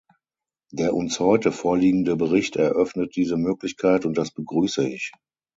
Der 0.71 0.95
uns 0.95 1.19
heute 1.19 1.51
vorliegende 1.51 2.15
Bericht 2.15 2.55
eröffnet 2.55 3.15
diese 3.15 3.37
Möglichkeit, 3.37 4.03
und 4.03 4.17
das 4.17 4.31
begrüße 4.31 4.89
ich. 4.89 5.11